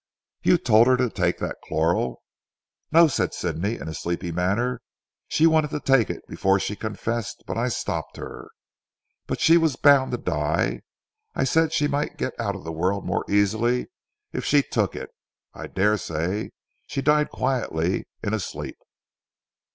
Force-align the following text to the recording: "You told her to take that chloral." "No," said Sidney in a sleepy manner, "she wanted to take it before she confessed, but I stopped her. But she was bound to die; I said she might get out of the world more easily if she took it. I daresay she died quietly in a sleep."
"You 0.41 0.57
told 0.57 0.87
her 0.87 0.97
to 0.97 1.11
take 1.11 1.37
that 1.37 1.59
chloral." 1.67 2.23
"No," 2.91 3.07
said 3.07 3.35
Sidney 3.35 3.75
in 3.75 3.87
a 3.87 3.93
sleepy 3.93 4.31
manner, 4.31 4.81
"she 5.27 5.45
wanted 5.45 5.69
to 5.69 5.79
take 5.79 6.09
it 6.09 6.25
before 6.27 6.59
she 6.59 6.75
confessed, 6.75 7.43
but 7.45 7.55
I 7.55 7.67
stopped 7.67 8.17
her. 8.17 8.49
But 9.27 9.39
she 9.39 9.57
was 9.57 9.75
bound 9.75 10.11
to 10.13 10.17
die; 10.17 10.81
I 11.35 11.43
said 11.43 11.71
she 11.71 11.87
might 11.87 12.17
get 12.17 12.33
out 12.39 12.55
of 12.55 12.63
the 12.63 12.71
world 12.71 13.05
more 13.05 13.23
easily 13.29 13.89
if 14.33 14.43
she 14.43 14.63
took 14.63 14.95
it. 14.95 15.11
I 15.53 15.67
daresay 15.67 16.49
she 16.87 17.03
died 17.03 17.29
quietly 17.29 18.07
in 18.23 18.33
a 18.33 18.39
sleep." 18.39 18.79